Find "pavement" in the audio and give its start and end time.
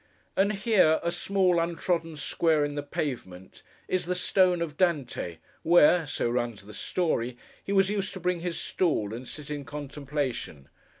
2.81-3.61